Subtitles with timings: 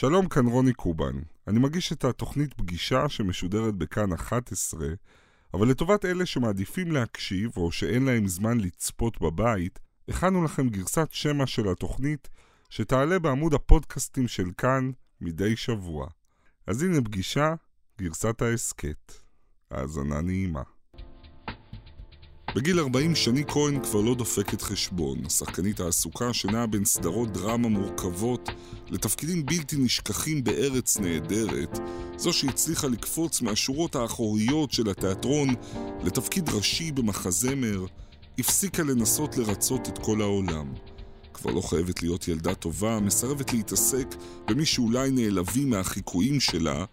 [0.00, 1.18] שלום, כאן רוני קובן.
[1.48, 4.86] אני מגיש את התוכנית פגישה שמשודרת בכאן 11,
[5.54, 9.78] אבל לטובת אלה שמעדיפים להקשיב או שאין להם זמן לצפות בבית,
[10.08, 12.28] הכנו לכם גרסת שמע של התוכנית
[12.70, 14.90] שתעלה בעמוד הפודקאסטים של כאן
[15.20, 16.08] מדי שבוע.
[16.66, 17.54] אז הנה פגישה,
[17.98, 19.12] גרסת ההסכת.
[19.70, 20.62] האזנה נעימה.
[22.54, 28.48] בגיל 40 שני כהן כבר לא דופקת חשבון, השחקנית העסוקה שנעה בין סדרות דרמה מורכבות
[28.90, 31.78] לתפקידים בלתי נשכחים בארץ נהדרת,
[32.16, 35.48] זו שהצליחה לקפוץ מהשורות האחוריות של התיאטרון
[36.02, 37.84] לתפקיד ראשי במחזמר,
[38.38, 40.72] הפסיקה לנסות לרצות את כל העולם.
[41.34, 44.06] כבר לא חייבת להיות ילדה טובה, מסרבת להתעסק
[44.48, 46.84] במי שאולי נעלבים מהחיקויים שלה,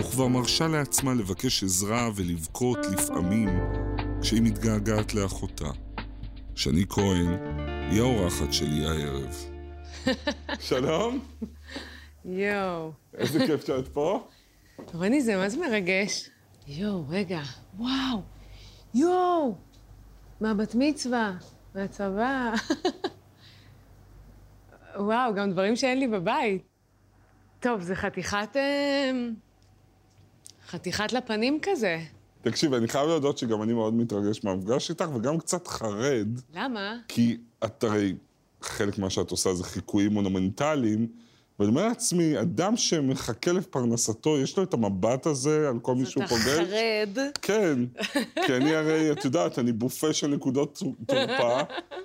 [0.00, 3.48] וכבר מרשה לעצמה לבקש עזרה ולבכות לפעמים
[4.22, 5.70] כשהיא מתגעגעת לאחותה.
[6.54, 7.28] שני כהן
[7.90, 9.36] היא האורחת שלי הערב.
[10.68, 11.18] שלום,
[12.24, 12.92] יואו.
[13.14, 14.28] איזה כיף שאת פה.
[14.94, 16.30] רוני, זה מה זה מרגש?
[16.66, 17.40] יואו, רגע.
[17.78, 18.22] וואו.
[18.94, 19.54] יואו.
[20.40, 21.32] מהבת מצווה,
[21.74, 22.52] מהצבא.
[24.96, 26.62] וואו, גם דברים שאין לי בבית.
[27.60, 28.56] טוב, זה חתיכת...
[28.56, 29.10] אה,
[30.66, 31.98] חתיכת לפנים כזה.
[32.42, 36.96] תקשיב, אני חייב להודות שגם אני מאוד מתרגש מהמפגש איתך, וגם קצת חרד, למה?
[37.08, 38.14] כי את הרי,
[38.62, 41.06] חלק מה שאת עושה זה חיקויים מונומנטליים,
[41.60, 46.24] ואני אומר לעצמי, אדם שמחכה לפרנסתו, יש לו את המבט הזה על כל מי שהוא
[46.24, 46.46] אתה פוגש?
[46.46, 47.18] חרד.
[47.42, 47.78] כן,
[48.46, 51.60] כי אני הרי, את יודעת, אני בופה של נקודות תורפה,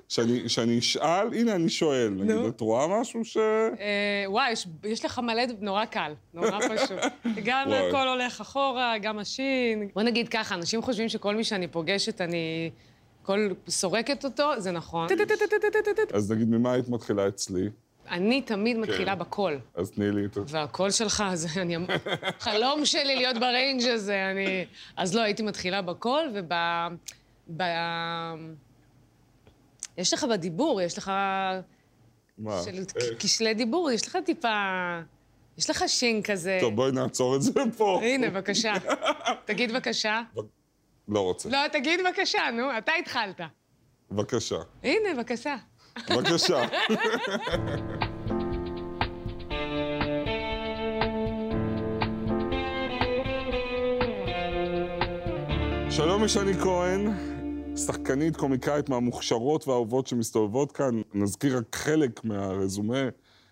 [0.09, 2.35] שאני, שאני אשאל, הנה אני שואל, נגיד.
[2.35, 3.37] את רואה משהו ש...
[3.37, 6.99] אה, וואי, יש, יש לך מלא, נורא קל, נורא פשוט.
[7.43, 7.89] גם וואי.
[7.89, 9.87] הכל הולך אחורה, גם השין.
[9.93, 12.69] בוא נגיד ככה, אנשים חושבים שכל מי שאני פוגשת, אני...
[13.23, 15.07] כל סורקת אותו, זה נכון.
[16.13, 17.69] אז נגיד, ממה היית מתחילה אצלי?
[18.09, 19.59] אני תמיד מתחילה בקול.
[19.75, 20.37] אז תני לי את...
[20.47, 21.75] והקול שלך, זה אני...
[22.39, 24.65] חלום שלי להיות ב range הזה, אני...
[24.97, 26.49] אז לא, הייתי מתחילה בקול, וב...
[27.57, 27.63] ב...
[29.97, 31.11] יש לך בדיבור, יש לך...
[32.37, 32.61] מה?
[32.65, 32.83] של
[33.19, 34.49] כשלי דיבור, יש לך טיפה...
[35.57, 36.57] יש לך שין כזה.
[36.61, 37.99] טוב, בואי נעצור את זה פה.
[38.03, 38.73] הנה, בבקשה.
[39.45, 40.21] תגיד בבקשה.
[41.07, 41.49] לא רוצה.
[41.49, 43.41] לא, תגיד בבקשה, נו, אתה התחלת.
[44.11, 44.57] בבקשה.
[44.83, 45.55] הנה, בבקשה.
[46.09, 46.63] בבקשה.
[55.89, 57.07] שלום משני כהן,
[57.75, 61.01] שחקנית, קומיקאית מהמוכשרות והאהובות שמסתובבות כאן.
[61.13, 63.09] נזכיר רק חלק מהרזומה.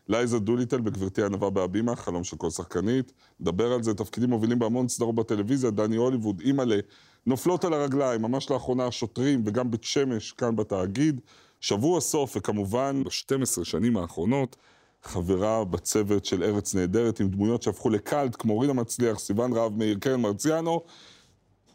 [0.08, 3.12] לייזה דוליטל בגברתי ענווה בהבימה, חלום של כל שחקנית.
[3.40, 6.78] נדבר על זה, תפקידים מובילים בהמון סדרות בטלוויזיה, דני הוליווד, אימא'לה,
[7.26, 11.22] נופלות על הרגליים, ממש לאחרונה השוטרים וגם בית שמש כאן בתאגיד.
[11.64, 14.56] שבוע סוף, וכמובן, ב-12 שנים האחרונות,
[15.04, 19.98] חברה בצוות של ארץ נהדרת עם דמויות שהפכו לקאלט, כמו רינה מצליח, סיוון רהב מאיר,
[20.00, 20.82] קרן מרציאנו,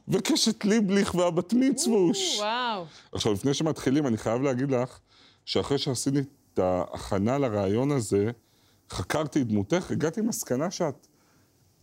[0.09, 2.39] וקשת ליבליך והבת מצווש.
[2.39, 2.85] וואו.
[3.13, 4.99] עכשיו, לפני שמתחילים, אני חייב להגיד לך,
[5.45, 6.19] שאחרי שעשיתי
[6.55, 8.31] את ההכנה לרעיון הזה,
[8.91, 11.07] חקרתי את דמותך, הגעתי למסקנה שאת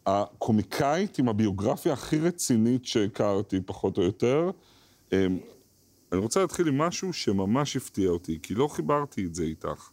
[0.05, 4.51] הקומיקאית עם הביוגרפיה הכי רצינית שהכרתי, פחות או יותר.
[6.11, 9.89] אני רוצה להתחיל עם משהו שממש הפתיע אותי, כי לא חיברתי את זה איתך.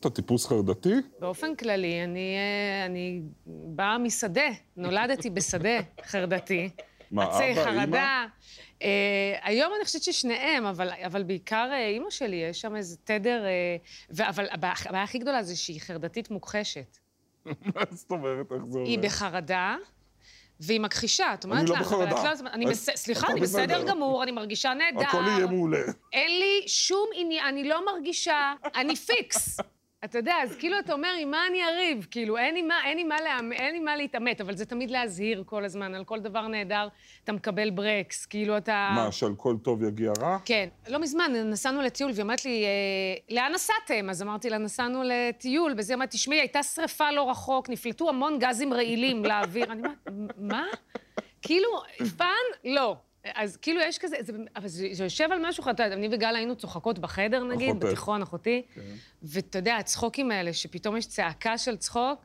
[0.00, 0.94] אתה טיפוס חרדתי?
[1.18, 6.70] באופן כללי, אני, אה, אני באה משדה, נולדתי בשדה חרדתי.
[7.10, 8.24] מה, עצי אבא, חרדה.
[8.24, 8.26] אמא?
[8.82, 13.44] אה, היום אני חושבת ששניהם, אבל, אבל בעיקר אה, אימא שלי, יש שם איזה תדר...
[13.44, 13.76] אה,
[14.10, 16.98] ו, אבל הבעיה הבעיה הכי גדולה זה שהיא חרדתית מוכחשת.
[17.74, 18.90] מה זאת אומרת, איך זה עובד?
[18.90, 19.76] היא בחרדה,
[20.60, 21.34] והיא מכחישה.
[21.34, 22.04] את אומרת לא לה, אבל.
[22.04, 22.48] את לא...
[22.52, 22.90] אני אז בס...
[22.96, 23.82] סליחה, אני בסדר בסדר.
[23.82, 25.08] גמור, אני מרגישה נהדר.
[25.08, 25.78] הכל יהיה מעולה.
[26.12, 29.56] אין לי שום עניין, אני לא מרגישה, אני פיקס.
[30.04, 32.06] אתה יודע, אז כאילו אתה אומר, עם מה אני אריב?
[32.10, 33.16] כאילו, אין לי מה, אין מה.
[33.52, 36.88] אין לי מה להתעמת, אבל זה תמיד להזהיר כל הזמן, על כל דבר נהדר
[37.24, 38.90] אתה מקבל ברקס, כאילו אתה...
[38.94, 40.38] מה, שעל כל טוב יגיע רע?
[40.44, 40.68] כן.
[40.88, 44.10] לא מזמן נסענו לטיול, והיא אמרת לי, אה, לאן נסעתם?
[44.10, 48.72] אז אמרתי לה, נסענו לטיול, וזה אמרת, תשמעי, הייתה שריפה לא רחוק, נפלטו המון גזים
[48.72, 49.72] רעילים לאוויר.
[49.72, 49.98] אני אומרת,
[50.38, 50.66] מה?
[51.42, 51.68] כאילו,
[52.16, 52.28] fun?
[52.64, 52.96] לא.
[53.34, 56.36] אז כאילו יש כזה, זה, אבל זה, זה יושב על משהו, אתה יודע, אני וגל
[56.36, 57.86] היינו צוחקות בחדר, נגיד, אחותך.
[57.86, 58.62] בתיכון, אחותי,
[59.22, 62.20] ואתה יודע, הצחוקים האלה, שפתאום יש צעקה של צחוק,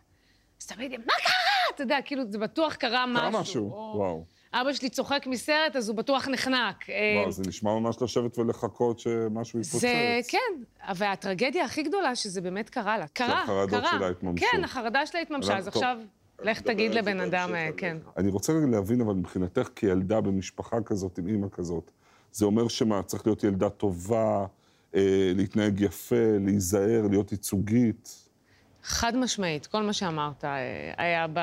[0.62, 1.31] אז תמיד, מה קרה?
[1.75, 3.31] אתה יודע, כאילו, זה בטוח קרה משהו.
[3.31, 4.25] קרה משהו, או- וואו.
[4.53, 6.89] אבא שלי צוחק מסרט, אז הוא בטוח נחנק.
[6.89, 9.81] אה, וואו, זה נשמע ממש לשבת ולחכות שמשהו יתפוצץ.
[9.81, 10.63] זה, כן,
[10.95, 13.07] והטרגדיה הכי גדולה שזה באמת קרה לה.
[13.07, 13.92] קרה, שהחרדות קרה.
[13.97, 14.45] שלה התממשו.
[14.51, 15.74] כן, החרדה שלה התממשה, אז טוב.
[15.74, 15.97] עכשיו,
[16.44, 17.98] לך תגיד לבן אדם, אה, כן.
[18.18, 21.92] אני רוצה רגע להבין, אבל מבחינתך כילדה במשפחה כזאת, עם אימא כזאת,
[22.32, 24.46] זה אומר שמה, צריך להיות ילדה טובה,
[24.96, 28.30] אה, להתנהג יפה, להיזהר, להיות ייצוגית.
[28.84, 31.40] חד משמעית, כל מה שאמרת אה, היה ב...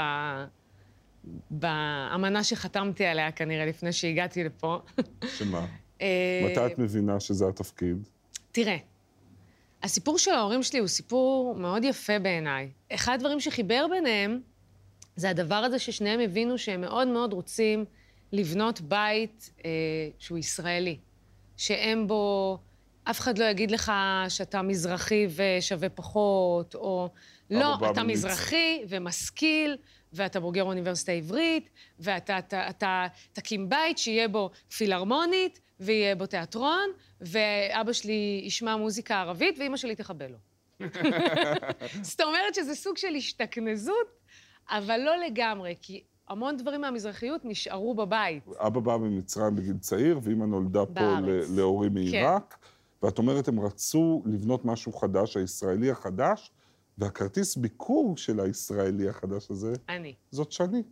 [1.51, 4.79] באמנה שחתמתי עליה כנראה לפני שהגעתי לפה.
[5.27, 5.67] שמה?
[6.03, 8.09] אה, מתי את מבינה שזה התפקיד?
[8.53, 8.77] תראה,
[9.83, 12.71] הסיפור של ההורים שלי הוא סיפור מאוד יפה בעיניי.
[12.93, 14.41] אחד הדברים שחיבר ביניהם
[15.19, 17.85] זה הדבר הזה ששניהם הבינו שהם מאוד מאוד רוצים
[18.33, 19.71] לבנות בית אה,
[20.19, 20.99] שהוא ישראלי.
[21.57, 22.59] שאין בו,
[23.05, 23.93] אף אחד לא יגיד לך
[24.29, 27.09] שאתה מזרחי ושווה פחות, או
[27.51, 28.17] לא, אתה ממליץ.
[28.19, 29.77] מזרחי ומשכיל,
[30.13, 36.91] ואתה בוגר האוניברסיטה העברית, ואתה אתה, אתה, תקים בית שיהיה בו פילהרמונית, ויהיה בו תיאטרון,
[37.21, 40.39] ואבא שלי ישמע מוזיקה ערבית, ואימא שלי תחבל לו.
[42.03, 44.19] זאת אומרת שזה סוג של השתכנזות,
[44.71, 48.43] אבל לא לגמרי, כי המון דברים מהמזרחיות נשארו בבית.
[48.59, 51.25] אבא בא ממצרים בגיל צעיר, ואימא נולדה פה בארץ.
[51.51, 52.59] ל- להורים מעיראק,
[53.03, 56.51] ואת אומרת, הם רצו לבנות משהו חדש, הישראלי החדש,
[56.99, 60.15] והכרטיס ביקור של הישראלי החדש הזה, אני.
[60.31, 60.83] זאת שני.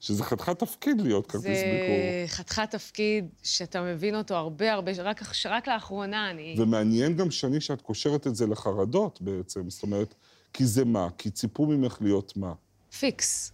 [0.00, 2.26] שזה חתיכת תפקיד להיות כרטיס זה ביקור.
[2.26, 6.56] חתיכת תפקיד שאתה מבין אותו הרבה הרבה, רק, רק לאחרונה אני...
[6.58, 9.70] ומעניין גם, שני, שאת קושרת את זה לחרדות בעצם.
[9.70, 10.14] זאת אומרת,
[10.52, 11.08] כי זה מה?
[11.18, 12.52] כי ציפו ממך להיות מה?
[12.98, 13.52] פיקס.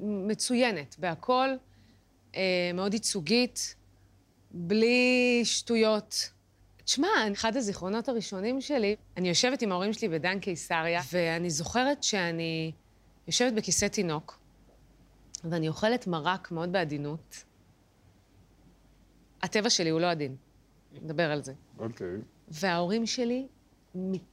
[0.00, 1.48] מצוינת בהכל,
[2.34, 3.74] אה, מאוד ייצוגית,
[4.50, 6.30] בלי שטויות.
[6.84, 12.72] תשמע, אחד הזיכרונות הראשונים שלי, אני יושבת עם ההורים שלי בדן קיסריה, ואני זוכרת שאני
[13.26, 14.38] יושבת בכיסא תינוק,
[15.44, 17.44] ואני אוכלת מרק מאוד בעדינות.
[19.42, 20.36] הטבע שלי הוא לא עדין,
[21.02, 21.52] נדבר על זה.
[21.78, 22.16] אוקיי.
[22.48, 23.46] וההורים שלי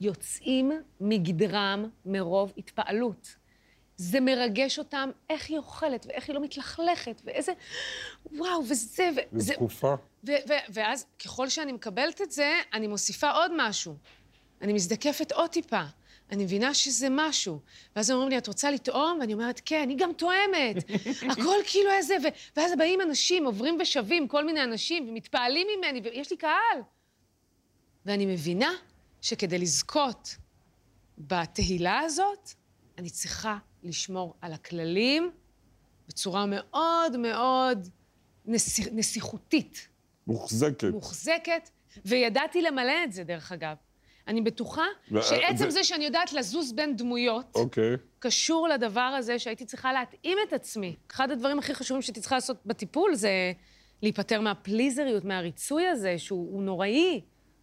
[0.01, 0.71] יוצאים
[1.01, 3.35] מגדרם מרוב התפעלות.
[3.97, 7.51] זה מרגש אותם איך היא אוכלת, ואיך היא לא מתלכלכת, ואיזה...
[8.31, 9.09] וואו, וזה...
[9.33, 9.53] וזה...
[9.53, 9.95] תקופה.
[10.69, 13.95] ואז, ככל שאני מקבלת את זה, אני מוסיפה עוד משהו.
[14.61, 15.81] אני מזדקפת עוד טיפה.
[16.31, 17.59] אני מבינה שזה משהו.
[17.95, 19.17] ואז הם אומרים לי, את רוצה לטעום?
[19.19, 20.75] ואני אומרת, כן, אני גם טועמת.
[21.31, 22.15] הכל כאילו איזה...
[22.23, 26.81] ו- ואז באים אנשים, עוברים ושבים, כל מיני אנשים, ומתפעלים ממני, ויש לי קהל.
[28.05, 28.71] ואני מבינה
[29.21, 30.35] שכדי לזכות
[31.17, 32.49] בתהילה הזאת,
[32.97, 35.31] אני צריכה לשמור על הכללים
[36.07, 37.87] בצורה מאוד מאוד
[38.45, 39.87] נסיך, נסיכותית,
[40.27, 40.83] מוחזקת.
[40.91, 41.69] מוחזקת,
[42.05, 43.75] וידעתי למלא את זה, דרך אגב.
[44.27, 47.95] אני בטוחה ו- שעצם זה- זה שאני יודעת לזוז בין דמויות, אוקיי.
[48.19, 50.95] קשור לדבר הזה שהייתי צריכה להתאים את עצמי.
[51.11, 53.51] אחד הדברים הכי חשובים שהייתי צריכה לעשות בטיפול זה
[54.01, 57.21] להיפטר מהפליזריות, מהריצוי הזה, שהוא הוא נוראי.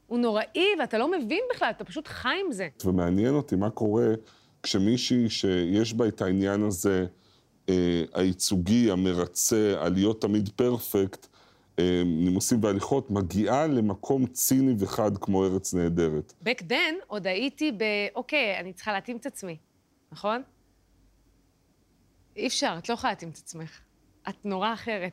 [0.08, 2.68] הוא נוראי, ואתה לא מבין בכלל, אתה פשוט חי עם זה.
[2.84, 4.06] ומעניין אותי מה קורה
[4.62, 7.06] כשמישהי שיש בה את העניין הזה,
[7.68, 11.26] אה, הייצוגי, המרצה, הלהיות תמיד פרפקט,
[11.78, 16.32] אה, נימוסים והליכות, מגיעה למקום ציני וחד כמו ארץ נהדרת.
[16.44, 17.84] back then עוד הייתי ב...
[18.14, 19.56] אוקיי, אני צריכה להתאים את עצמי,
[20.12, 20.42] נכון?
[22.36, 23.80] אי אפשר, את לא יכולה להתאים את עצמך.
[24.28, 25.12] את נורא אחרת.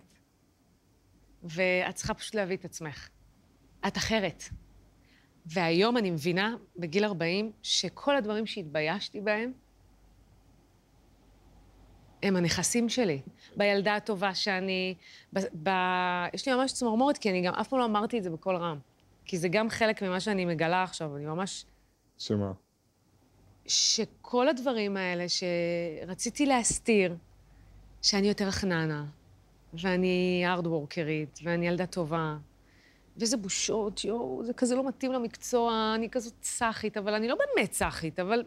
[1.44, 3.10] ואת צריכה פשוט להביא את עצמך.
[3.88, 4.44] את אחרת.
[5.46, 9.52] והיום אני מבינה, בגיל 40, שכל הדברים שהתביישתי בהם,
[12.24, 13.22] הם הנכסים שלי.
[13.58, 14.96] בילדה הטובה שאני...
[15.34, 15.40] ב...
[15.64, 15.70] ב...
[16.34, 18.80] יש לי ממש צמרמורת, כי אני גם אף פעם לא אמרתי את זה בקול רם.
[19.26, 21.66] כי זה גם חלק ממה שאני מגלה עכשיו, אני ממש...
[22.18, 22.52] שמה?
[23.68, 27.16] שכל הדברים האלה שרציתי להסתיר,
[28.02, 29.06] שאני יותר חננה,
[29.74, 32.38] ואני הארדוורקרית, ואני ילדה טובה,
[33.18, 37.74] ואיזה בושות, יואו, זה כזה לא מתאים למקצוע, אני כזאת סאחית, אבל אני לא באמת
[37.74, 38.44] סאחית, אבל...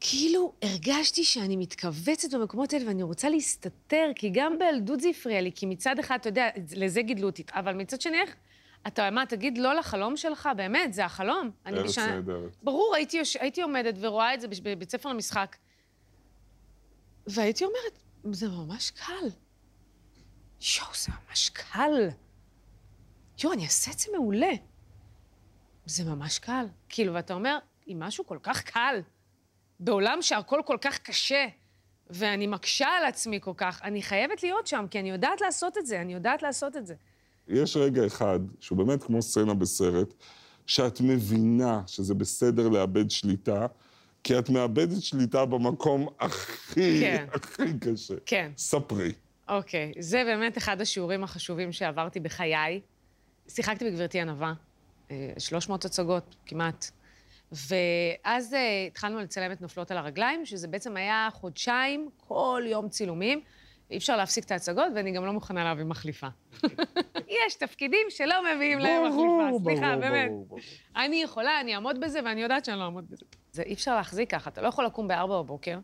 [0.00, 5.52] כאילו הרגשתי שאני מתכווצת במקומות האלה ואני רוצה להסתתר, כי גם בילדות זה הפריע לי,
[5.54, 8.36] כי מצד אחד, אתה יודע, לזה גידלו אותי, אבל מצד שני, איך...
[8.86, 10.48] אתה, מה, תגיד לא לחלום שלך?
[10.56, 11.50] באמת, זה החלום.
[11.66, 12.56] אני ארץ בשנה- נהדרת.
[12.62, 13.36] ברור, הייתי, יוש...
[13.36, 15.56] הייתי עומדת ורואה את זה בבית ספר למשחק.
[17.26, 17.98] והייתי אומרת,
[18.32, 19.28] זה ממש קל.
[20.78, 22.08] יואו, זה ממש קל.
[23.42, 24.52] יואו, אני אעשה את זה מעולה.
[25.86, 26.66] זה ממש קל.
[26.88, 29.00] כאילו, ואתה אומר, אם משהו כל כך קל,
[29.80, 31.46] בעולם שהכל כל כך קשה,
[32.10, 35.86] ואני מקשה על עצמי כל כך, אני חייבת להיות שם, כי אני יודעת לעשות את
[35.86, 36.94] זה, אני יודעת לעשות את זה.
[37.48, 40.14] יש רגע אחד, שהוא באמת כמו סצנה בסרט,
[40.66, 43.66] שאת מבינה שזה בסדר לאבד שליטה,
[44.24, 47.26] כי את מאבדת שליטה במקום הכי, כן.
[47.32, 48.14] הכי קשה.
[48.26, 48.50] כן.
[48.56, 49.12] ספרי.
[49.48, 52.80] אוקיי, זה באמת אחד השיעורים החשובים שעברתי בחיי.
[53.48, 54.52] שיחקתי בגברתי ענווה,
[55.10, 56.90] אה, 300 הצגות כמעט.
[57.52, 63.40] ואז אה, התחלנו לצלם את נופלות על הרגליים, שזה בעצם היה חודשיים, כל יום צילומים.
[63.90, 66.26] אי אפשר להפסיק את ההצגות, ואני גם לא מוכנה להביא מחליפה.
[67.46, 69.64] יש תפקידים שלא מביאים להם החלפה.
[69.64, 70.30] סליחה, באמת.
[70.96, 73.24] אני יכולה, אני אעמוד בזה, ואני יודעת שאני לא אעמוד בזה.
[73.52, 75.78] זה אי אפשר להחזיק ככה, אתה לא יכול לקום ב-4 בבוקר,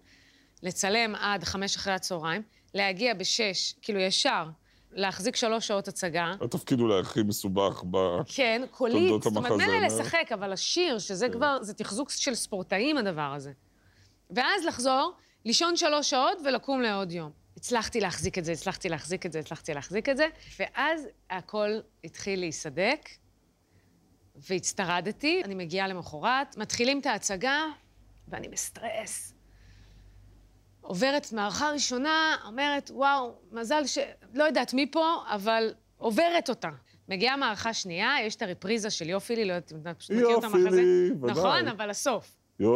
[0.63, 2.43] לצלם עד 5 אחרי הצהריים,
[2.75, 4.49] להגיע ב-6, כאילו ישר,
[4.93, 6.35] להחזיק שלוש שעות הצגה.
[6.41, 11.33] התפקיד אולי הכי מסובך בתולדות כן, קולית, זאת אומרת, מילא לשחק, אבל השיר, שזה כן.
[11.33, 13.53] כבר, זה תחזוק של ספורטאים, הדבר הזה.
[14.31, 15.13] ואז לחזור,
[15.45, 17.31] לישון שלוש שעות ולקום לעוד יום.
[17.57, 20.27] הצלחתי להחזיק את זה, הצלחתי להחזיק את זה, הצלחתי להחזיק את זה,
[20.61, 21.71] ואז הכל
[22.05, 23.09] התחיל להיסדק,
[24.37, 25.43] והצטרדתי.
[25.45, 27.65] אני מגיעה למחרת, מתחילים את ההצגה,
[28.29, 29.35] ואני בסטרס.
[30.81, 33.99] עוברת מערכה ראשונה, אומרת, וואו, מזל ש...
[34.35, 36.69] לא יודעת מי פה, אבל עוברת אותה.
[37.09, 40.45] מגיעה מערכה שנייה, יש את הרפריזה של יופילי, לא יודעת אם אתה פשוט מכיר את
[40.45, 40.59] המחזה.
[40.59, 41.31] יופילי, ודאי.
[41.31, 42.37] נכון, אבל הסוף.
[42.61, 42.67] אה,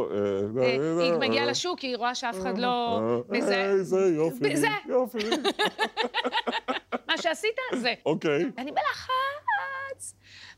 [0.62, 3.00] אה, היא מגיעה לשוק, היא רואה שאף אחד לא...
[3.34, 4.56] אה, זה יופי.
[4.56, 4.68] זה.
[4.88, 5.18] יופי.
[7.08, 7.94] מה שעשית, זה.
[8.06, 8.44] אוקיי.
[8.58, 10.14] אני בלחץ.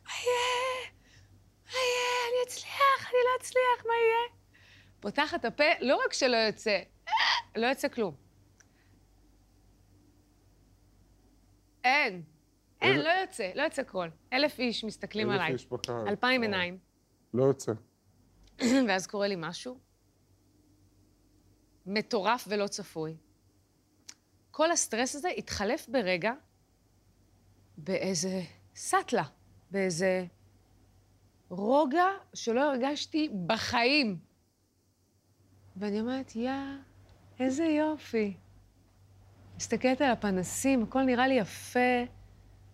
[0.07, 0.91] מה יהיה?
[1.67, 2.17] מה יהיה?
[2.29, 4.37] אני אצליח, אני לא אצליח, מה יהיה?
[5.01, 6.79] פותחת הפה, לא רק שלא יוצא,
[7.57, 8.15] לא יוצא כלום.
[11.85, 12.23] אין.
[12.81, 14.11] אין, לא יוצא, לא יוצא קול.
[14.33, 15.47] אלף איש מסתכלים עליי.
[15.47, 16.09] אלף איש בקהל.
[16.09, 16.79] אלפיים עיניים.
[17.35, 17.73] לא יוצא.
[18.89, 19.79] ואז קורה לי משהו
[21.87, 23.17] מטורף ולא צפוי.
[24.51, 26.33] כל הסטרס הזה התחלף ברגע
[27.77, 28.43] באיזה
[28.75, 29.25] סאטלה,
[29.71, 30.27] באיזה
[31.49, 34.19] רוגע שלא הרגשתי בחיים.
[35.77, 36.51] ואני אומרת, יא,
[37.41, 38.35] איזה יופי.
[39.57, 42.05] מסתכלת על הפנסים, הכל נראה לי יפה,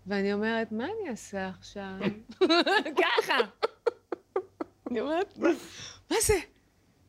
[0.06, 1.92] ואני אומרת, מה אני אעשה עכשיו?
[3.02, 3.36] ככה.
[4.90, 5.38] אני אומרת,
[6.10, 6.34] מה זה?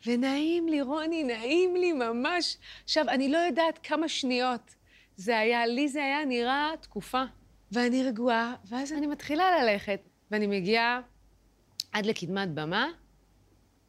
[0.05, 2.57] ונעים לי, רוני, נעים לי ממש.
[2.83, 4.75] עכשיו, אני לא יודעת כמה שניות
[5.15, 7.24] זה היה, לי זה היה נראה תקופה.
[7.72, 10.00] ואני רגועה, ואז אני מתחילה ללכת,
[10.31, 11.01] ואני מגיעה
[11.91, 12.88] עד לקדמת במה,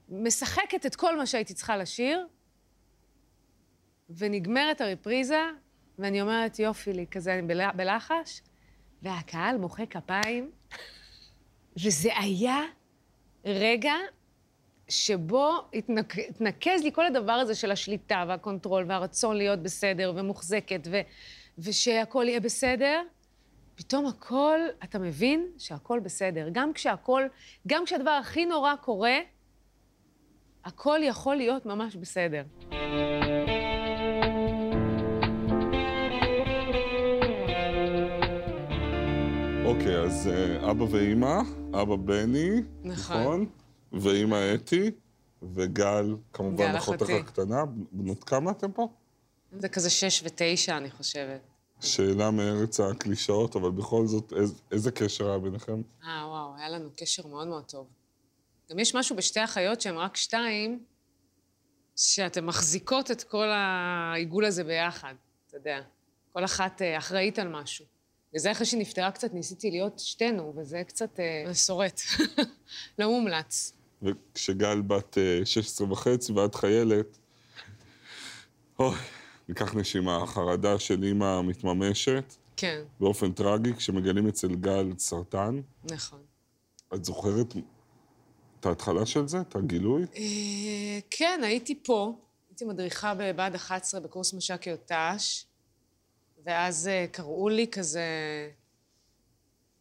[0.08, 2.26] משחקת את כל מה שהייתי צריכה לשיר,
[4.18, 5.42] ונגמרת הרפריזה,
[5.98, 7.42] ואני אומרת, יופי לי, כזה, אני
[7.74, 8.42] בלחש,
[9.02, 10.50] והקהל מוחא כפיים,
[11.84, 12.60] וזה היה
[13.44, 13.94] רגע
[14.88, 16.18] שבו התנק...
[16.18, 21.00] התנקז לי כל הדבר הזה של השליטה וה control והרצון להיות בסדר ומוחזקת ו...
[21.58, 23.02] ושהכול יהיה בסדר.
[23.74, 26.48] פתאום הכל, אתה מבין שהכל בסדר.
[26.52, 27.28] גם כשהכול,
[27.66, 29.18] גם כשהדבר הכי נורא קורה,
[30.64, 32.42] הכל יכול להיות ממש בסדר.
[39.84, 41.40] אוקיי, אז אה, אבא ואימא,
[41.82, 42.50] אבא בני,
[42.84, 43.20] נכון.
[43.20, 43.46] נכון?
[43.92, 44.90] ואימא אתי,
[45.54, 47.10] וגל, כמובן אחותך.
[47.10, 47.64] הקטנה.
[47.92, 48.88] בנות כמה אתם פה?
[49.58, 51.40] זה כזה שש ותשע, אני חושבת.
[51.80, 55.82] שאלה מארץ הקלישאות, אבל בכל זאת, איז, איזה קשר היה ביניכם?
[56.04, 57.86] אה, וואו, היה לנו קשר מאוד מאוד טוב.
[58.70, 60.84] גם יש משהו בשתי אחיות שהן רק שתיים,
[61.96, 65.14] שאתן מחזיקות את כל העיגול הזה ביחד,
[65.46, 65.80] אתה יודע.
[66.32, 67.93] כל אחת אה, אחראית על משהו.
[68.34, 72.00] וזה אחרי שהיא נפטרה קצת, ניסיתי להיות שתינו, וזה קצת אה, שורט.
[72.98, 73.72] לא מומלץ.
[74.02, 77.18] וכשגל בת אה, 16 וחצי ואת חיילת,
[78.78, 78.96] אוי,
[79.48, 85.60] ניקח נשימה, החרדה של אימא מתממשת כן, באופן טרגי, כשמגלים אצל גל סרטן.
[85.84, 86.20] נכון.
[86.94, 87.54] את זוכרת
[88.60, 90.02] את ההתחלה של זה, את הגילוי?
[90.16, 92.12] אה, כן, הייתי פה.
[92.50, 95.44] הייתי מדריכה בבה"ד 11 בקורס מש"קיות ת"ש,
[96.44, 98.04] ואז אה, קראו לי כזה...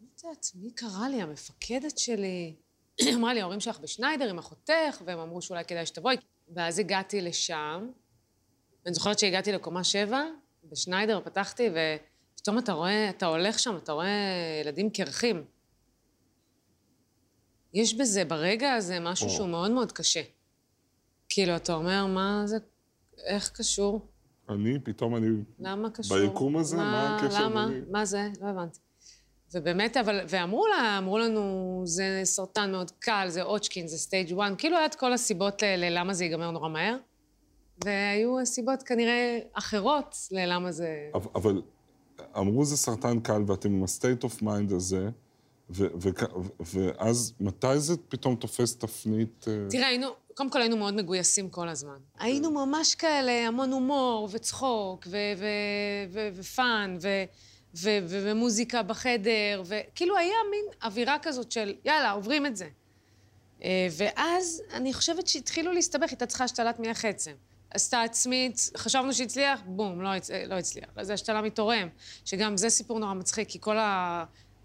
[0.01, 1.21] לא יודעת, מי קרא לי?
[1.21, 2.55] המפקדת שלי.
[3.15, 6.15] אמרה לי, ההורים שלך בשניידר עם אחותך, והם אמרו שאולי כדאי שתבואי.
[6.55, 7.89] ואז הגעתי לשם,
[8.85, 10.23] ואני זוכרת שהגעתי לקומה שבע,
[10.63, 14.07] בשניידר, פתחתי, ופתאום אתה רואה, אתה הולך שם, אתה רואה
[14.61, 15.45] ילדים קרחים.
[17.73, 19.33] יש בזה, ברגע הזה, משהו או.
[19.33, 20.21] שהוא מאוד מאוד קשה.
[21.29, 22.57] כאילו, אתה אומר, מה זה,
[23.25, 24.12] איך קשור?
[24.49, 25.27] אני, פתאום אני...
[25.59, 26.17] למה קשור?
[26.17, 26.77] ביקום הזה?
[26.77, 27.67] מה הקשר למה?
[27.67, 27.79] ביני?
[27.91, 28.29] מה זה?
[28.41, 28.79] לא הבנתי.
[29.53, 34.51] ובאמת, אבל, ואמרו לה, אמרו לנו, זה סרטן מאוד קל, זה אוצ'קין, זה סטייג' 1,
[34.57, 36.97] כאילו היה את כל הסיבות ל- ללמה זה ייגמר נורא מהר,
[37.85, 41.09] והיו סיבות כנראה אחרות ללמה זה...
[41.13, 41.61] אבל- אבל
[42.37, 45.09] אמרו זה סרטן קל ואתם עם ה-state of mind הזה,
[45.69, 46.09] ו- ו-
[46.73, 49.45] ואז מתי זה פתאום תופס תפנית?
[49.47, 51.97] אה, תראה, היינו, קודם כל היינו מאוד מגויסים כל הזמן.
[52.19, 57.23] היינו ממש כאלה, המון הומור וצחוק ו- ו- ו- ופאן ו-
[57.75, 62.69] ו- ו- ומוזיקה בחדר, וכאילו היה מין אווירה כזאת של יאללה, עוברים את זה.
[63.63, 67.31] אה, ואז אני חושבת שהתחילו להסתבך, הייתה צריכה השתלת מח עצם.
[67.73, 70.29] עשתה עצמית, חשבנו שהצליח, בום, לא, הצ...
[70.31, 70.89] לא הצליח.
[70.95, 71.87] אז זה השתלה מתורם,
[72.25, 73.77] שגם זה סיפור נורא מצחיק, כי כל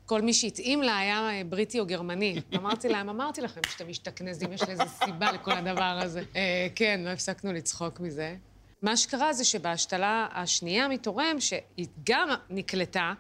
[0.09, 2.41] כל מי שהתאים לה היה אה, בריטי או גרמני.
[2.57, 6.23] אמרתי להם, אמרתי לכם שאתם משתכנזים, יש לזה סיבה לכל הדבר הזה.
[6.37, 8.37] אה, כן, לא הפסקנו לצחוק מזה.
[8.83, 13.13] מה שקרה זה שבהשתלה השנייה מתורם, שהיא גם נקלטה,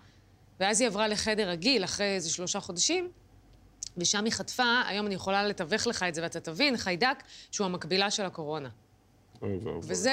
[0.61, 3.11] ואז היא עברה לחדר רגיל אחרי איזה שלושה חודשים,
[3.97, 8.11] ושם היא חטפה, היום אני יכולה לתווך לך את זה ואתה תבין, חיידק שהוא המקבילה
[8.11, 8.69] של הקורונה.
[9.83, 10.13] וזה,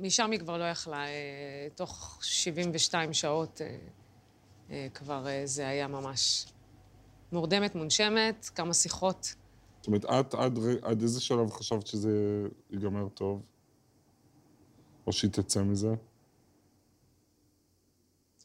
[0.00, 1.06] משם היא כבר לא יכלה.
[1.06, 3.60] אה, תוך 72 שעות
[4.94, 6.46] כבר אה, זה היה ממש
[7.32, 9.34] מורדמת, מונשמת, כמה שיחות.
[9.78, 12.10] זאת אומרת, את עד, עד איזה שלב חשבת שזה
[12.70, 13.42] ייגמר טוב?
[15.06, 15.94] או שהיא תצא מזה?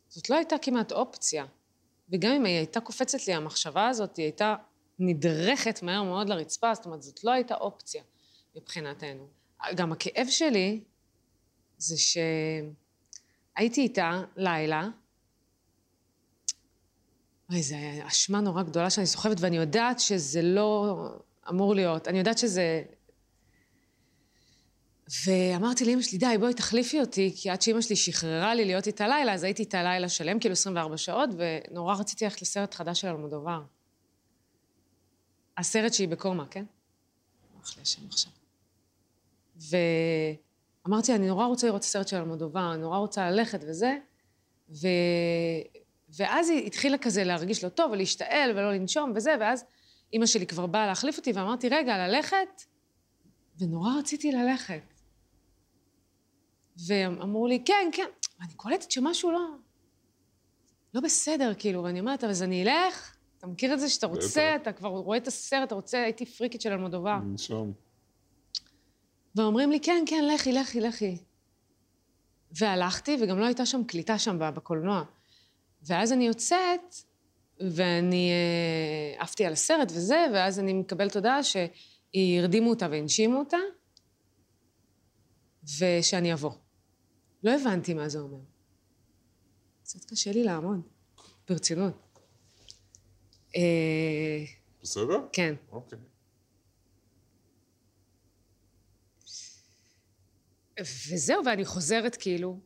[0.10, 1.46] זאת לא הייתה כמעט אופציה.
[2.10, 4.56] וגם אם היא הייתה קופצת לי, המחשבה הזאת, היא הייתה
[5.00, 8.04] נדרכת מהר מאוד לרצפה, זאת אומרת, זאת לא הייתה אופציה
[8.56, 9.28] מבחינתנו.
[9.76, 10.84] גם הכאב שלי
[11.78, 14.90] זה שהייתי איתה לילה,
[17.52, 17.76] אוי, זו
[18.08, 20.96] אשמה נורא גדולה שאני סוחבת, ואני יודעת שזה לא
[21.50, 22.08] אמור להיות.
[22.08, 22.84] אני יודעת שזה...
[25.26, 29.08] ואמרתי לאמא שלי, די, בואי תחליפי אותי, כי עד שאמא שלי שחררה לי להיות איתה
[29.08, 33.08] לילה, אז הייתי איתה לילה שלם, כאילו 24 שעות, ונורא רציתי ללכת לסרט חדש של
[33.08, 33.62] אלמודובר.
[35.58, 36.66] הסרט שהיא בקומה, כן?
[37.60, 38.32] הלך לי השם עכשיו.
[40.86, 43.98] ואמרתי, אני נורא רוצה לראות את הסרט של אלמודובר, אני נורא רוצה ללכת וזה,
[44.70, 44.88] ו...
[46.18, 49.66] ואז היא התחילה כזה להרגיש לא טוב, ולהשתעל ולא לנשום וזה, ואז
[50.14, 52.64] אימא שלי כבר באה להחליף אותי, ואמרתי, רגע, ללכת?
[53.60, 54.94] ונורא רציתי ללכת.
[56.88, 58.08] ואמרו לי, כן, כן.
[58.40, 59.48] ואני קולטת שמשהו לא...
[60.94, 63.16] לא בסדר, כאילו, ואני אומרת, אז אני אלך?
[63.38, 64.56] אתה מכיר את זה שאתה רוצה.
[64.56, 67.18] אתה כבר רואה את הסרט, אתה רוצה, הייתי פריקית של אלמודובר.
[67.38, 67.72] שם.
[69.36, 71.18] ואומרים לי, כן, כן, לכי, לכי, לכי.
[72.60, 75.04] והלכתי, וגם לא הייתה שם קליטה שם בקולנוע.
[75.82, 76.96] ואז אני יוצאת,
[77.60, 83.58] ואני אה, עפתי על הסרט וזה, ואז אני מקבלת הודעה שהרדימו אותה והנשימו אותה,
[85.80, 86.52] ושאני אבוא.
[87.44, 88.40] לא הבנתי מה זה אומר.
[89.84, 90.82] קצת קשה לי לעמוד,
[91.50, 91.94] ברצינות.
[93.56, 94.44] אה,
[94.82, 95.28] בסדר?
[95.34, 95.56] כן.
[95.72, 96.00] אוקיי.
[100.80, 102.60] וזהו, ואני חוזרת כאילו,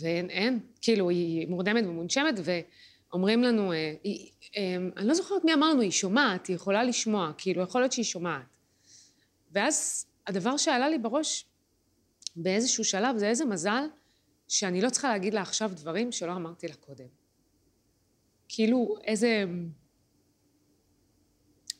[0.00, 5.54] ואין, אין, כאילו, היא מורדמת ומונשמת, ואומרים לנו, אה, היא, אה, אני לא זוכרת מי
[5.54, 8.46] אמר לנו, היא שומעת, היא יכולה לשמוע, כאילו, יכול להיות שהיא שומעת.
[9.52, 11.46] ואז הדבר שעלה לי בראש
[12.36, 13.84] באיזשהו שלב, זה איזה מזל
[14.48, 17.06] שאני לא צריכה להגיד לה עכשיו דברים שלא אמרתי לה קודם.
[18.48, 19.44] כאילו, איזה...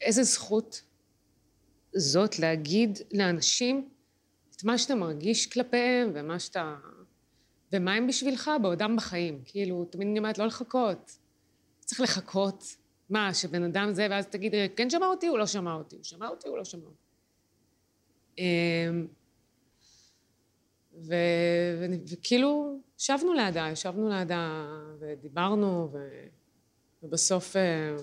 [0.01, 0.83] איזה זכות
[1.95, 3.89] זאת להגיד לאנשים
[4.57, 6.77] את מה שאתה מרגיש כלפיהם ומה שאתה...
[7.73, 9.43] ומה הם בשבילך בעודם בחיים.
[9.45, 11.19] כאילו, תמיד אני אומרת, לא לחכות.
[11.81, 12.65] צריך לחכות.
[13.11, 15.97] מה, שבן אדם זה, ואז תגיד, כן שמע אותי, הוא לא שמע אותי.
[15.97, 17.03] הוא שמע אותי, הוא לא שמע אותי.
[18.39, 19.07] אמ.
[22.07, 24.67] וכאילו, ישבנו לידה, ישבנו לידה
[24.99, 25.99] ודיברנו, ו...
[27.03, 27.97] ובסוף אה,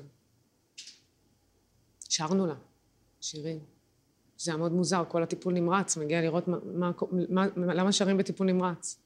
[2.10, 2.56] שרנו לה
[3.22, 3.60] שירים.
[4.38, 6.92] זה היה מאוד מוזר, כל הטיפול נמרץ, מגיע לראות מה, מה,
[7.30, 9.00] מה, למה שרים בטיפול נמרץ.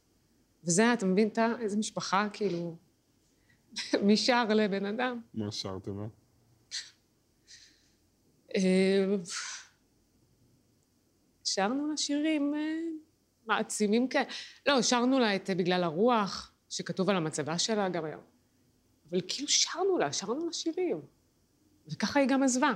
[0.64, 2.78] וזה, אתה מבין, אתה, איזה משפחה, כאילו,
[4.06, 5.22] מי שר לבן אדם?
[5.34, 6.08] מה שרתם לה?
[8.56, 9.06] אה,
[11.44, 12.80] שרנו לה שירים אה,
[13.46, 14.26] מעצימים כאלה.
[14.68, 18.22] לא, שרנו לה את אה, בגלל הרוח, שכתוב על המצבה שלה גם היום.
[19.10, 21.02] אבל כאילו שרנו לה, שרנו לה שירים.
[21.88, 22.72] וככה היא גם עזבה.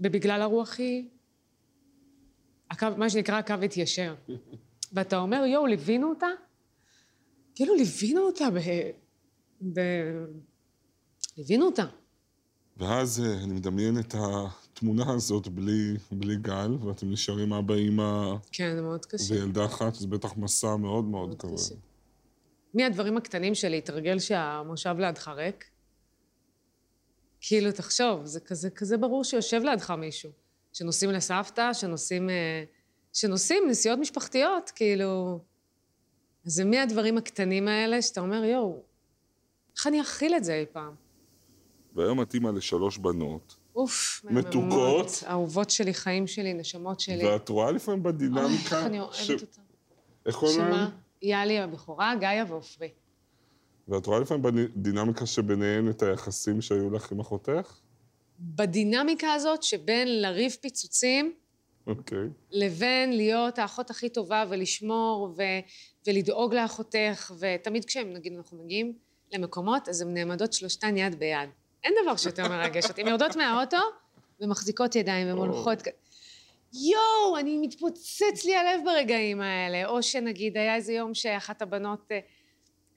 [0.00, 1.08] ובגלל הרוח היא...
[2.70, 4.14] הקו, מה שנקרא הקו התיישר.
[4.92, 6.26] ואתה אומר, יואו, ליווינו אותה?
[7.54, 8.58] כאילו ליווינו אותה ב...
[9.72, 9.80] ב...
[11.36, 11.84] ליווינו אותה.
[12.76, 18.76] ואז אה, אני מדמיין את התמונה הזאת בלי, בלי גל, ואתם נשארים אבא, אימא כן,
[18.76, 19.34] זה מאוד קשה.
[19.34, 21.76] וילדה אחת, זה בטח מסע מאוד מאוד מאוד כבד.
[22.74, 25.64] מהדברים הקטנים שלי, התרגל שהמושב לידך ריק.
[27.40, 30.30] כאילו, תחשוב, זה כזה, כזה ברור שיושב לידך מישהו.
[30.72, 32.64] שנוסעים לסבתא, שנוסעים, אה,
[33.12, 35.40] שנוסעים נסיעות משפחתיות, כאילו...
[36.46, 38.82] אז זה מהדברים הקטנים האלה שאתה אומר, יואו,
[39.76, 40.94] איך אני אכיל את זה אי פעם?
[41.94, 45.22] והיום את אימא לשלוש בנות, אוף, מתוקות.
[45.28, 47.26] אהובות שלי, חיים שלי, נשמות שלי.
[47.26, 48.48] ואת רואה לפעמים אוי, בדינמיקה...
[48.76, 49.62] איך אני ש- אוהבת אותם.
[50.26, 50.70] איך קוראים להם?
[50.70, 50.90] שמה?
[51.22, 52.88] יאלי הבכורה, גאיה ועופרי.
[53.88, 57.78] ואת רואה לפעמים בדינמיקה שביניהן את היחסים שהיו לך עם אחותך?
[58.40, 61.34] בדינמיקה הזאת שבין לריב פיצוצים
[61.88, 62.18] אוקיי.
[62.50, 65.42] לבין להיות האחות הכי טובה ולשמור ו-
[66.06, 68.92] ולדאוג לאחותך, ותמיד כשהם, נגיד, אנחנו מגיעים
[69.32, 71.48] למקומות, אז הן נעמדות שלושתן יד ביד.
[71.84, 73.00] אין דבר שיותר מרגש אותי.
[73.00, 73.76] הן יורדות מהאוטו
[74.40, 75.26] ומחזיקות ידיים.
[75.82, 75.88] כ-
[76.72, 79.86] יואו, אני מתפוצץ לי הלב ברגעים האלה.
[79.88, 82.18] או שנגיד, היה איזה יום שאחת הבנות אה,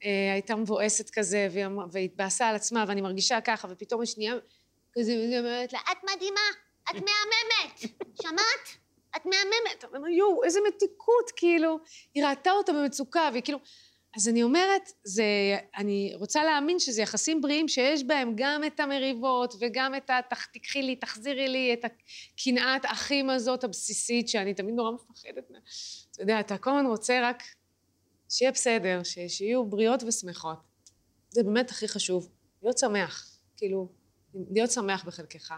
[0.04, 4.34] אה, הייתה מבואסת כזה, אמרה- והתבאסה על עצמה, ואני מרגישה ככה, ופתאום השנייה
[4.94, 6.42] כזה, והיא אומרת לה, את מדהימה,
[6.90, 7.80] את מהממת,
[8.22, 8.81] שמעת?
[9.16, 9.84] את מהממת.
[9.84, 11.80] אתה אומר, יואו, איזה מתיקות, כאילו.
[12.14, 13.60] היא ראתה אותה במצוקה, והיא כאילו...
[14.18, 15.24] אז אני אומרת, זה,
[15.78, 20.20] אני רוצה להאמין שזה יחסים בריאים שיש בהם גם את המריבות וגם את ה...
[20.30, 25.62] "תח- תיקחי לי, תחזירי לי, את הקנאת אחים הזאת הבסיסית, שאני תמיד נורא מפחדת ממנה.
[26.12, 27.44] אתה יודע, אתה כל הזמן רוצה רק
[28.30, 30.58] שיהיה בסדר, ש, שיהיו בריאות ושמחות.
[31.30, 32.30] זה באמת הכי חשוב,
[32.64, 33.38] להיות שמח.
[33.58, 33.90] כאילו,
[34.52, 35.54] להיות שמח בחלקך.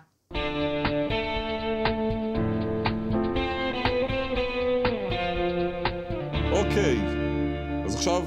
[8.03, 8.23] עכשיו...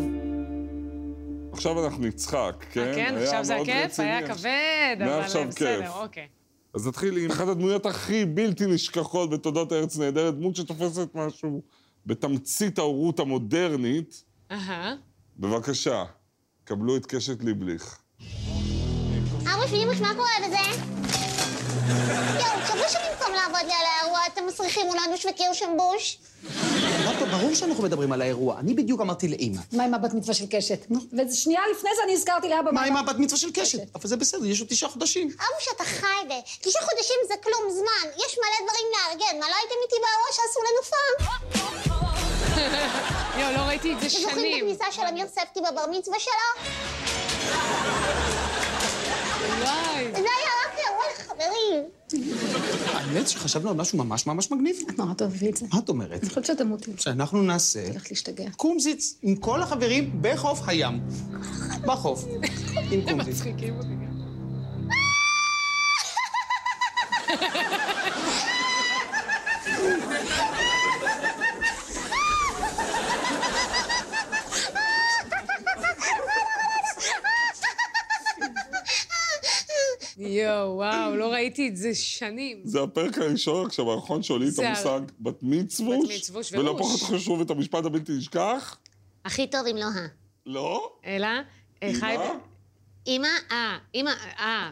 [1.53, 2.81] עכשיו אנחנו נצחק, כן?
[2.81, 4.09] אה, כן, היה עכשיו זה רציני.
[4.09, 5.91] היה כבד, אבל בסדר, כיף.
[5.95, 6.27] אוקיי.
[6.75, 11.63] אז נתחיל עם אחת הדמויות הכי בלתי נשכחות בתולדות ארץ נהדרת, דמות שתופסת משהו
[12.07, 14.25] בתמצית ההורות המודרנית.
[14.51, 14.95] אהה.
[15.39, 16.05] בבקשה,
[16.65, 17.99] קבלו את קשת ליבליך.
[19.43, 20.96] אבא שלימוש, מה קורה בזה?
[21.89, 24.87] יואו, שבוע שבמקום לעבוד לי על האירוע, אתם מסריחים
[25.51, 26.19] ושמבוש?
[27.05, 28.59] לא, ברור שאנחנו מדברים על האירוע.
[28.59, 29.61] אני בדיוק אמרתי לאימא.
[29.73, 30.87] מה עם הבת מצווה של קשת?
[31.13, 32.71] ושנייה לפני זה אני הזכרתי לאבא...
[32.73, 33.95] מה עם הבת מצווה של קשת?
[33.95, 35.29] אבל זה בסדר, יש עוד תשעה חודשים.
[35.29, 36.33] אבא, שאתה חי ב...
[36.61, 38.11] תשעה חודשים זה כלום זמן.
[38.27, 39.39] יש מלא דברים לארגן.
[39.41, 41.15] מה, לא הייתם איתי באירוע שעשו לנו פעם?
[43.41, 44.77] יואו, לא ראיתי את זה אתם זוכרים שנים.
[44.77, 46.33] את הכניסה של אמיר ספטי בבר מצווה שלו?
[49.61, 50.11] וואי.
[50.13, 51.85] זה היה רק אירוע לחברים.
[53.17, 54.77] האמת שחשבנו על משהו ממש ממש מגניב.
[54.99, 55.67] נורא תאהבי את זה.
[55.73, 56.21] מה את אומרת?
[56.21, 56.91] אני חושבת שאתה מוטי.
[56.99, 58.51] שאנחנו נעשה הולכת להשתגע.
[58.57, 61.01] קומזיץ עם כל החברים בחוף הים.
[61.87, 62.25] בחוף.
[62.91, 63.35] עם קומזיץ.
[63.35, 64.16] מצחיקים אותי.
[80.37, 82.61] יואו, וואו, לא ראיתי את זה שנים.
[82.65, 86.77] זה הפרק הראשון עכשיו, האחרון שעולים את המושג בת מצווש, בת מצווש ולא.
[86.79, 88.77] פחות חשוב את המשפט הבלתי נשכח.
[89.25, 90.07] הכי טוב אם לא ה.
[90.47, 90.93] לא?
[91.07, 91.29] אלא,
[91.83, 92.15] אה, חי...
[92.17, 92.35] אמא?
[93.07, 94.71] אמא, אה, אמא, אה.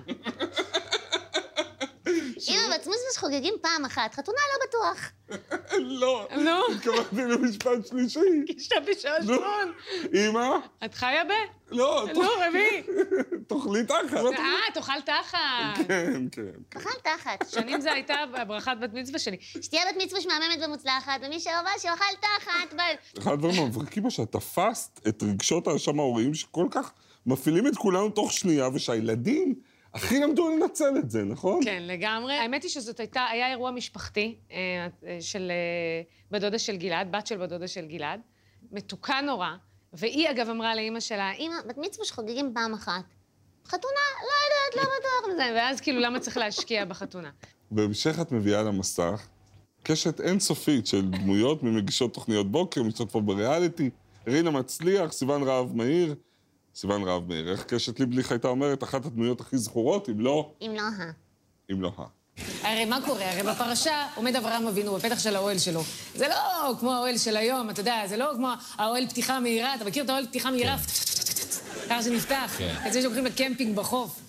[2.49, 5.11] אמא בצמוזמוס חוגגים פעם אחת, חתונה לא בטוח.
[6.01, 6.29] לא.
[6.37, 6.67] לא.
[6.75, 8.21] התכוונתי למשפט שלישי.
[8.49, 9.73] אישה בשעשון.
[10.15, 10.57] אמא?
[10.85, 11.29] את חיה ב?
[11.71, 12.83] לא, לא, רבי.
[13.49, 14.15] תאכלי תחת.
[14.39, 15.39] אה, תאכל תחת.
[15.89, 16.43] כן, כן.
[16.69, 17.49] תאכל תחת.
[17.49, 18.15] שנים זה הייתה
[18.47, 19.37] ברכת בת מצווה שלי.
[19.41, 22.75] שתהיה בת מצווה מהממת ומוצלחת, ומי בא, שיאכל תחת.
[23.19, 26.93] אחד הדברים המבריקים הוא שאת תפסת את רגשות האשם ההוריים שכל כך
[27.27, 29.55] מפעילים את כולנו תוך שנייה, ושהילדים
[29.95, 31.61] הכי למדו לנצל את זה, נכון?
[31.65, 32.35] כן, לגמרי.
[32.35, 34.57] האמת היא שזאת הייתה, היה אירוע משפחתי אה,
[35.07, 38.21] אה, של אה, בת דודה של גלעד, בת של בת דודה של גלעד,
[38.73, 39.49] מתוקה נורא,
[39.93, 43.05] והיא אגב אמרה לאימא שלה, אמא, בת מצווה שחוגגים פעם אחת.
[43.67, 45.37] חתונה, לא יודעת, לא בטוח.
[45.37, 47.31] "זה", ואז כאילו, למה צריך להשקיע בחתונה?
[47.71, 49.27] בהמשך את מביאה למסך
[49.83, 53.91] קשת אינסופית של דמויות ממגישות תוכניות בוקר, משתתפות בריאליטי,
[54.27, 56.15] רינה מצליח, סיוון רהב מאיר.
[56.75, 60.75] סיוון רהב מאיר, איך קשת ליבליך הייתה אומרת, אחת הדמויות הכי זכורות, אם לא, אם
[60.75, 61.11] לא ה.
[61.73, 62.03] אם לא ה.
[62.63, 63.31] הרי מה קורה?
[63.33, 65.83] הרי בפרשה עומד אברהם אבינו בפתח של האוהל שלו.
[66.15, 69.85] זה לא כמו האוהל של היום, אתה יודע, זה לא כמו האוהל פתיחה מהירה, אתה
[69.85, 70.77] מכיר את האוהל פתיחה מהירה?
[71.89, 72.61] ככה זה נפתח.
[72.87, 74.21] את זה שלוקחים לקמפינג בחוף.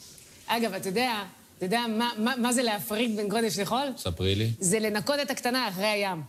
[0.48, 1.24] אגב, אתה יודע,
[1.58, 3.88] אתה יודע מה, מה, מה זה להפריד בין קודש לחול?
[3.98, 4.52] ספרי לי.
[4.60, 6.22] זה לנקות את הקטנה אחרי הים.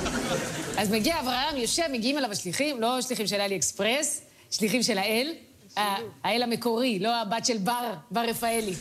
[0.78, 4.20] אז מגיע אברהם, יושב, מגיעים אליו השליחים, לא שליחים של אלי אקספרס,
[4.56, 5.32] שליחים של האל,
[5.76, 7.72] ה- האל המקורי, לא הבת של בר,
[8.10, 8.74] בר רפאלי.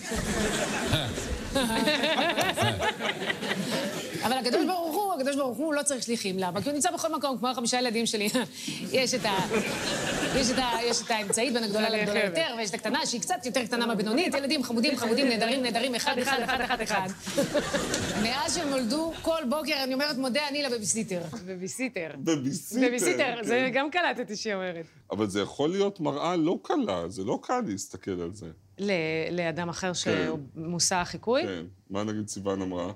[4.23, 6.39] אבל הקדוש ברוך הוא, הקדוש ברוך הוא לא צריך שליחים.
[6.39, 6.61] למה?
[6.61, 8.29] כי הוא נמצא בכל מקום, כמו החמישה ילדים שלי.
[8.91, 9.37] יש את ה...
[10.35, 10.69] יש את ה...
[10.83, 14.33] יש את האמצעית בין הגדולה לגדולה יותר, ויש את הקטנה שהיא קצת יותר קטנה מהבינונית.
[14.33, 17.07] ילדים חמודים, חמודים, נהדרים, נהדרים, אחד, אחד, אחד, אחד, אחד.
[18.23, 21.21] מאז שהם נולדו, כל בוקר אני אומרת, מודה אני לבייביסיטר.
[21.45, 22.11] בייביסיטר.
[22.17, 22.87] בביסיטר.
[22.87, 23.43] בביסיטר, כן.
[23.43, 24.85] זה גם קלטתי שהיא אומרת.
[25.11, 28.47] אבל זה יכול להיות מראה לא קלה, זה לא קל להסתכל על זה.
[28.79, 28.91] ל-
[29.31, 31.43] לאדם אחר שהוא מושא החיקוי?
[31.43, 31.63] כן.
[31.89, 32.91] מה נגיד סיוון אמרה?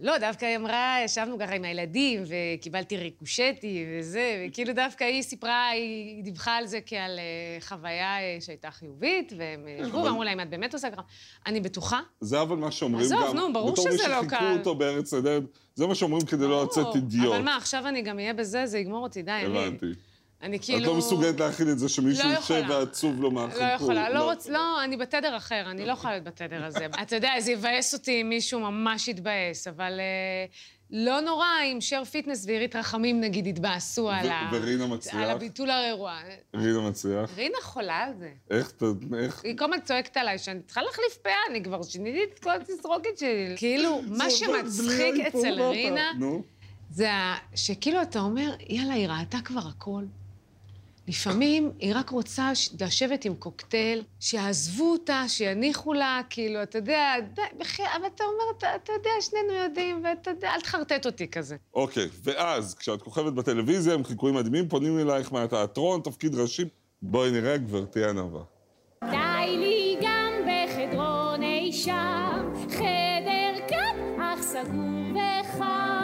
[0.00, 5.68] לא, דווקא היא אמרה, ישבנו ככה עם הילדים, וקיבלתי ריקושטי וזה, וכאילו דווקא היא סיפרה,
[5.68, 10.32] היא דיווחה על זה כעל אה, חוויה אה, שהייתה חיובית, והם אה, ישבו ואמרו לה,
[10.32, 11.02] אם את באמת עושה ככה,
[11.46, 12.00] אני בטוחה.
[12.20, 13.36] זה אבל מה שאומרים עזוב, גם.
[13.36, 14.36] נו, ברור בתור שזה לא מי קל.
[14.36, 15.42] שחיכו אותו בארץ נהדרת,
[15.74, 16.94] זה מה שאומרים כדי לא לצאת.
[16.94, 17.26] אידיוט.
[17.26, 19.44] אבל מה, עכשיו אני גם אהיה בזה, זה יגמור אותי, די, אני...
[19.44, 19.86] הבנתי.
[20.42, 20.78] אני כאילו...
[20.78, 22.62] את לא מסוגלת להכיל את זה שמישהו לא יושב.
[22.68, 23.62] ועצוב לו מהחיקוי.
[23.66, 26.86] לא יכולה, לא רוצה, לא, אני בתדר אחר, אני לא יכולה להיות בתדר הזה.
[27.02, 30.46] אתה יודע, זה יבאס אותי אם מישהו ממש יתבאס, אבל אה,
[30.90, 34.50] לא נורא אם שר פיטנס ועירית רחמים, נגיד, יתבאסו על ה...
[34.52, 35.14] ורינה מצליח?
[35.14, 36.18] על הביטול האירוע.
[36.54, 37.30] רינה מצליח.
[37.36, 38.30] רינה חולה על זה.
[38.50, 38.82] איך, ת-
[39.18, 39.44] איך...
[39.44, 43.18] היא כל הזמן צועקת עליי שאני צריכה להחליף פאה, אני כבר שיניתי את כל התסרוקת
[43.18, 43.54] שלי.
[43.56, 46.12] כאילו, מה שמצחיק אצל רינה.
[46.90, 47.08] זה
[47.54, 50.02] שכאילו אתה אומר, יאללה, היא ראתה כבר הכל.
[51.08, 57.42] לפעמים היא רק רוצה לשבת עם קוקטייל, שיעזבו אותה, שיניחו לה, כאילו, אתה יודע, די,
[57.58, 61.56] בחייאת, אבל אתה אומר, אתה, אתה יודע, שנינו יודעים, ואתה יודע, אל תחרטט אותי כזה.
[61.74, 66.64] אוקיי, ואז, כשאת כוכבת בטלוויזיה, עם חיקויים מדהימים, פונים אלייך מהתיאטרון, תפקיד ראשי.
[67.02, 68.42] בואי נראה, גברתי ענווה.
[69.10, 75.95] די לי גם בחדרון אי שם, חדר קט אך סגור וחם.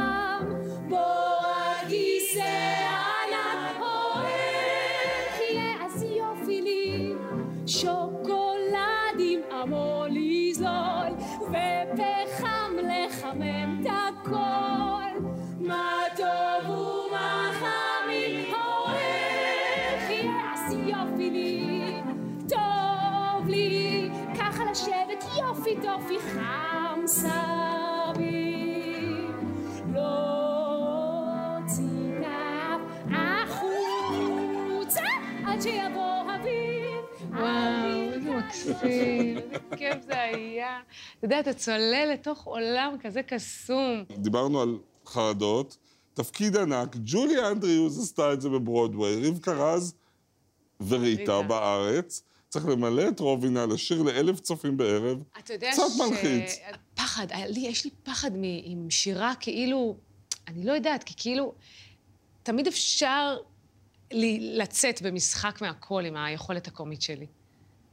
[38.53, 40.81] מקסים, איזה כיף זה היה.
[41.19, 44.05] אתה יודע, אתה צולל לתוך עולם כזה קסום.
[44.19, 45.77] דיברנו על חרדות,
[46.15, 49.95] תפקיד ענק, ג'וליה אנדריוז עשתה את זה בברודוויי, רבקה רז
[50.89, 51.49] וריטה ריטה.
[51.49, 52.23] בארץ.
[52.49, 55.23] צריך למלא את רובינה, לשיר לאלף צופים בערב.
[55.39, 56.59] אתה יודע קצת מלחיץ.
[56.95, 58.43] פחד, לי, יש לי פחד מ...
[58.43, 59.97] עם שירה, כאילו...
[60.49, 61.55] אני לא יודעת, כי כאילו...
[62.43, 63.37] תמיד אפשר
[64.13, 67.27] לי, לצאת במשחק מהכל עם היכולת הקומית שלי.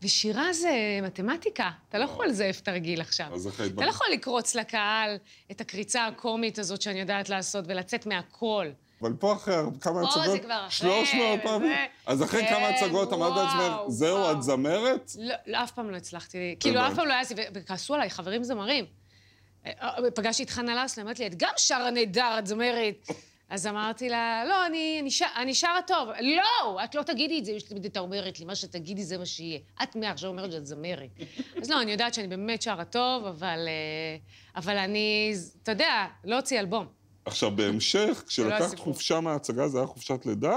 [0.02, 0.70] ושירה זה
[1.04, 3.28] מתמטיקה, אתה לא יכול לזייף תרגיל עכשיו.
[3.34, 5.18] אז היית אתה לא יכול לקרוץ לקהל
[5.52, 8.68] את הקריצה הקומית הזאת שאני יודעת לעשות ולצאת מהכל.
[9.02, 11.72] אבל פה אחרי כמה פה הצגות, זה כבר אחרי, 300 וזה- פעמים.
[12.06, 14.32] אז אחרי כן, כמה הצגות אמרת לעצמך, זהו.
[14.32, 15.12] את זמרת?
[15.20, 16.56] לא, לא, אף פעם לא הצלחתי.
[16.60, 18.86] כאילו, אף פעם לא היה וכעסו עליי, חברים זמרים.
[19.66, 23.08] אה, אה, פגשתי את חנה לסלה, אמרת לי, את גם שרה נהדר, את זמרת.
[23.50, 25.22] אז אמרתי לה, לא, אני, אני, ש...
[25.36, 26.10] אני שרה טוב.
[26.22, 29.26] לא, את לא תגידי את זה, יש תמיד הייתה אומרת לי, מה שתגידי זה מה
[29.26, 29.60] שיהיה.
[29.84, 31.10] את מעכשיו אומרת שאת זמרת.
[31.62, 34.18] אז לא, אני יודעת שאני באמת שרה טוב, אבל, אה,
[34.56, 35.34] אבל אני,
[35.64, 36.86] אתה יודע, לא הוציא אלבום.
[37.26, 38.86] עכשיו, בהמשך, כשלקחת הסיפור.
[38.86, 40.56] חופשה מההצגה, זה היה חופשת לידה?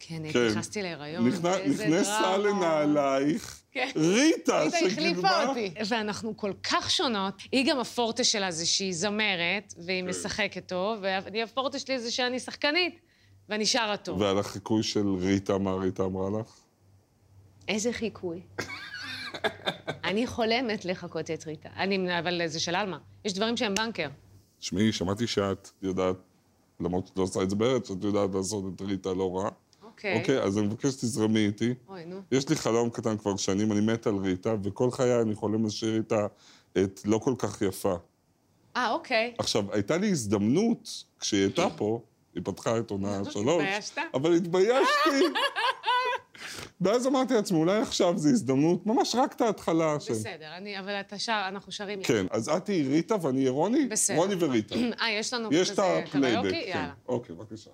[0.00, 0.46] כן, כן.
[0.50, 2.36] נכנסתי להיריון, נכנ- איזה נכנסה.
[2.38, 3.88] לנעלייך כן.
[3.96, 5.74] ריטה, ריטה החליפה אותי.
[5.88, 7.34] ואנחנו כל כך שונות.
[7.52, 9.82] היא גם הפורטה שלה זה שהיא זמרת, כן.
[9.86, 13.00] והיא משחקת טוב, ואני הפורטה שלי זה שאני שחקנית,
[13.48, 14.20] ואני שרה טוב.
[14.20, 16.56] ועל החיקוי של ריטה, מה ריטה אמרה לך?
[17.68, 18.40] איזה חיקוי.
[20.04, 21.68] אני חולמת לחכות את ריטה.
[21.76, 22.98] אני, אבל זה של עלמה.
[23.24, 24.08] יש דברים שהם בנקר.
[24.58, 26.16] תשמעי, שמעתי שאת יודעת,
[26.80, 29.50] למרות שאת לא עושה את זה בארץ, שאת יודעת לעשות את ריטה לא רע.
[30.00, 30.20] אוקיי.
[30.20, 31.74] אוקיי, אז אני מבקש שתזרמי איתי.
[31.88, 32.20] אוי, נו.
[32.32, 35.96] יש לי חלום קטן כבר שנים, אני מת על ריטה, וכל חיי אני חולם לשיר
[35.96, 36.26] איתה
[36.72, 37.94] את לא כל כך יפה.
[38.76, 39.34] אה, אוקיי.
[39.38, 42.00] עכשיו, הייתה לי הזדמנות, כשהיא הייתה פה,
[42.34, 43.98] היא פתחה את עונה שלוש, התביישת?
[44.14, 45.10] אבל התביישתי.
[46.80, 49.96] ואז אמרתי לעצמי, אולי עכשיו זו הזדמנות, ממש רק את ההתחלה.
[49.96, 53.86] בסדר, אני, אבל אתה שר, אנחנו שרים כן, אז את תהיי ריטה ואני אהיה רוני?
[53.86, 54.16] בסדר.
[54.16, 54.74] רוני וריטה.
[55.00, 56.50] אה, יש לנו יש כזה קריוקי?
[56.50, 56.68] כן.
[56.68, 56.92] יאללה.
[57.08, 57.70] אוקיי, בבקשה.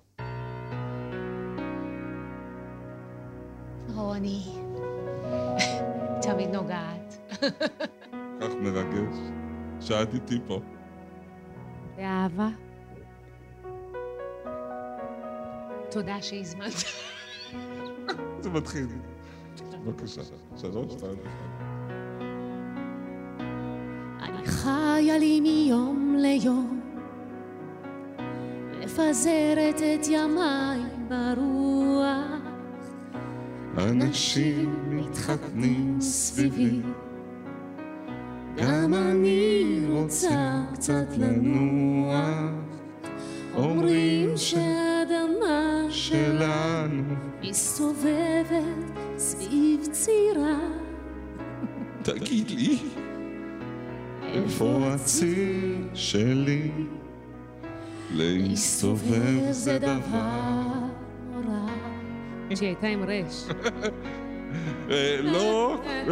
[3.97, 4.43] רוני,
[6.21, 7.17] תמיד נוגעת.
[8.41, 9.15] כך מרגש
[9.79, 10.59] שאת איתי פה.
[11.97, 12.47] באהבה.
[15.91, 16.73] תודה שהזמנת.
[18.41, 18.87] זה מתחיל.
[19.85, 20.21] בבקשה.
[20.55, 21.63] שלוש, שתיים, אחד.
[24.21, 26.81] אני חיה לי מיום ליום,
[28.79, 30.79] מפזרת את ימיי
[31.09, 31.76] ברוח.
[33.77, 36.81] אנשים מתחתנים סביבי,
[38.55, 42.51] גם אני רוצה קצת לנוח.
[43.55, 47.03] אומרים שהאדמה שלנו
[47.41, 50.59] מסתובבת סביב צירה.
[52.01, 52.79] תגיד לי,
[54.23, 56.71] איפה הציר שלי?
[58.11, 60.76] להסתובב זה דבר...
[62.55, 63.43] שהיא הייתה עם רש.
[64.91, 66.03] אה, לא, אה,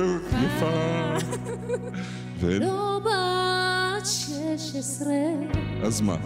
[0.46, 1.18] יפה.
[2.40, 5.24] ו- לא בת שש עשרה,
[5.84, 6.18] אז מה?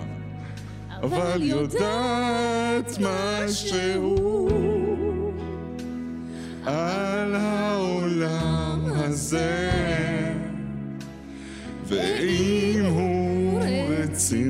[1.03, 4.49] אבל יודעת משהו
[6.65, 9.69] על העולם הזה.
[11.89, 14.48] ואם הוא רציני,